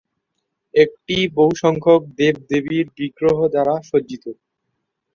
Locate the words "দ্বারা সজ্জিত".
3.53-4.25